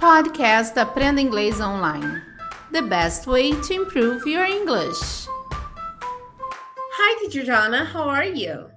[0.00, 2.22] Podcast Aprenda Inglês Online.
[2.72, 5.26] The best way to improve your English.
[5.52, 7.84] Hi, Teacher Jana.
[7.84, 8.70] How are you?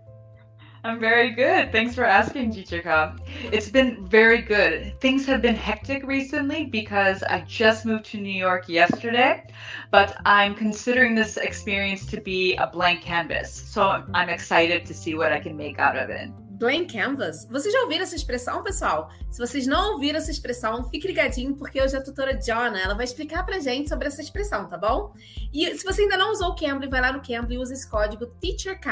[0.84, 1.72] I'm very good.
[1.72, 3.16] Thanks for asking, Teacher Ka.
[3.54, 5.00] It's been very good.
[5.00, 9.48] Things have been hectic recently because I just moved to New York yesterday,
[9.92, 13.50] but I'm considering this experience to be a blank canvas.
[13.50, 16.30] So I'm excited to see what I can make out of it.
[16.64, 17.46] Blank Canvas.
[17.52, 19.12] Vocês já ouviram essa expressão, pessoal?
[19.30, 23.04] Se vocês não ouviram essa expressão, fique ligadinho, porque hoje a tutora Jonna, ela vai
[23.04, 25.14] explicar pra gente sobre essa expressão, tá bom?
[25.54, 27.90] E se você ainda não usou o Cambly, vai lá no Cambly e usa esse
[27.90, 28.88] código TEACHERK,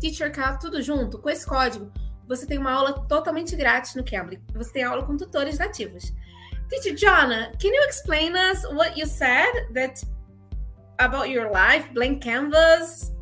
[0.00, 1.20] TEACHERK, tudo junto.
[1.20, 1.92] Com esse código,
[2.26, 4.42] você tem uma aula totalmente grátis no Cambly.
[4.52, 6.12] Você tem aula com tutores nativos.
[6.68, 10.04] Teacher Jonna, can you explain us what you said that
[10.98, 13.13] about your life, blank canvas?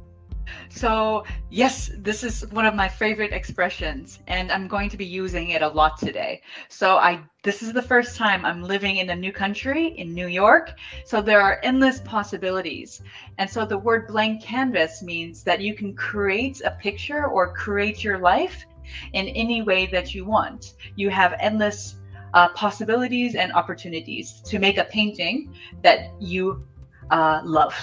[0.68, 5.50] So, yes, this is one of my favorite expressions and I'm going to be using
[5.50, 6.42] it a lot today.
[6.68, 10.28] So, I this is the first time I'm living in a new country in New
[10.28, 13.02] York, so there are endless possibilities.
[13.38, 18.04] And so the word blank canvas means that you can create a picture or create
[18.04, 18.64] your life
[19.12, 20.74] in any way that you want.
[20.94, 21.96] You have endless
[22.34, 26.64] uh, possibilities and opportunities to make a painting that you
[27.10, 27.74] uh, love.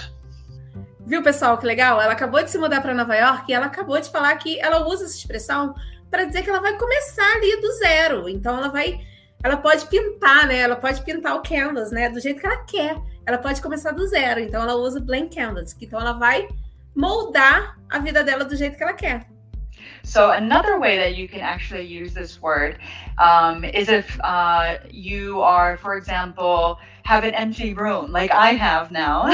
[1.06, 2.00] Viu, pessoal, que legal?
[2.00, 4.86] Ela acabou de se mudar para Nova York e ela acabou de falar que ela
[4.86, 5.74] usa essa expressão
[6.10, 8.28] para dizer que ela vai começar ali do zero.
[8.28, 9.00] Então ela vai,
[9.42, 10.58] ela pode pintar, né?
[10.58, 12.08] Ela pode pintar o canvas, né?
[12.10, 12.96] Do jeito que ela quer.
[13.26, 14.40] Ela pode começar do zero.
[14.40, 15.76] Então ela usa blank canvas.
[15.80, 16.48] Então ela vai
[16.94, 19.26] moldar a vida dela do jeito que ela quer.
[20.02, 22.78] So another way that you can actually use this word
[23.18, 28.92] um, is if uh, you are, for example, have an empty room like I have
[28.92, 29.26] now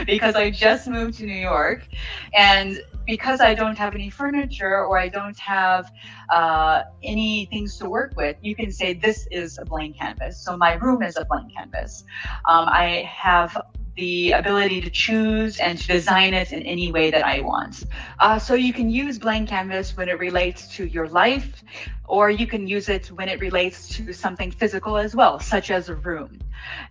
[0.06, 1.86] because I just moved to New York.
[2.34, 5.90] And because I don't have any furniture or I don't have
[6.30, 10.44] uh, any things to work with, you can say this is a blank canvas.
[10.44, 12.04] So my room is a blank canvas.
[12.46, 13.56] Um, I have
[13.98, 17.84] the ability to choose and to design it in any way that I want.
[18.20, 21.64] Uh, so you can use blank canvas when it relates to your life,
[22.06, 25.88] or you can use it when it relates to something physical as well, such as
[25.88, 26.38] a room.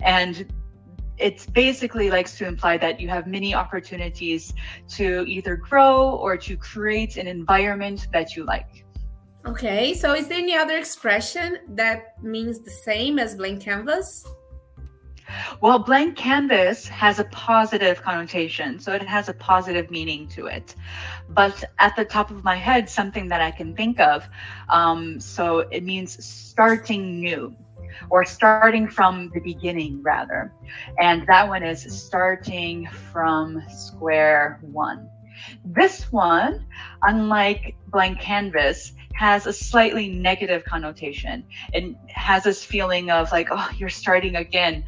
[0.01, 0.51] And
[1.17, 4.53] it basically likes to imply that you have many opportunities
[4.89, 8.85] to either grow or to create an environment that you like.
[9.45, 14.25] Okay, so is there any other expression that means the same as blank canvas?
[15.61, 20.75] Well, blank canvas has a positive connotation, so it has a positive meaning to it.
[21.29, 24.27] But at the top of my head, something that I can think of,
[24.69, 27.55] um, so it means starting new
[28.09, 30.53] or starting from the beginning, rather.
[30.99, 35.09] And that one is starting from square one.
[35.63, 36.65] This one,
[37.03, 41.43] unlike blank canvas, has a slightly negative connotation.
[41.73, 44.85] and has this feeling of like, oh, you're starting again.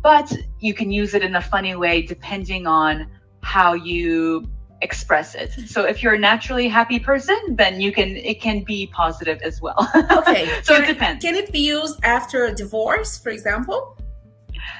[0.00, 3.10] But you can use it in a funny way depending on
[3.42, 4.48] how you
[4.82, 5.52] express it.
[5.66, 9.60] So if you're a naturally happy person, then you can it can be positive as
[9.60, 9.88] well.
[10.12, 10.46] Okay.
[10.62, 11.24] so can it depends.
[11.24, 13.96] Can it be used after a divorce, for example?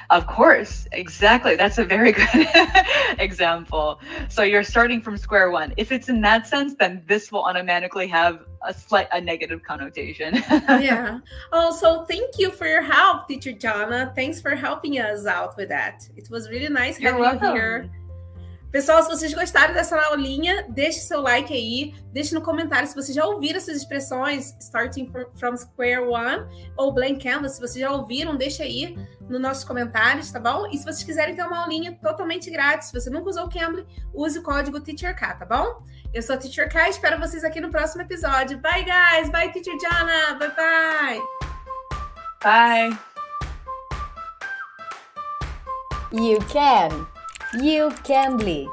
[0.09, 1.55] Of course, exactly.
[1.55, 2.47] That's a very good
[3.19, 3.99] example.
[4.29, 5.73] So you're starting from square one.
[5.77, 10.35] If it's in that sense, then this will automatically have a slight a negative connotation.
[10.51, 11.19] yeah.
[11.51, 14.13] Oh, so thank you for your help, teacher Jana.
[14.15, 16.07] Thanks for helping us out with that.
[16.15, 17.49] It was really nice You're having welcome.
[17.49, 17.91] you here.
[18.73, 23.13] Pessoal, se vocês gostaram dessa aulinha, deixe seu like aí, deixe no comentário se vocês
[23.13, 25.07] já ouviram essas expressões starting
[25.37, 26.43] from square one
[26.75, 28.97] ou blank canvas, se vocês já ouviram, deixe aí
[29.29, 30.65] nos nossos comentários, tá bom?
[30.71, 33.85] E se vocês quiserem ter uma aulinha totalmente grátis, se você nunca usou o Cambly,
[34.11, 35.85] use o código TEACHERK, tá bom?
[36.11, 38.57] Eu sou a Teacher K, espero vocês aqui no próximo episódio.
[38.57, 39.29] Bye, guys!
[39.29, 40.33] Bye, Teacher Jana!
[40.39, 41.21] Bye, bye!
[42.41, 42.97] Bye!
[46.11, 47.12] You can!
[47.61, 48.67] You can be!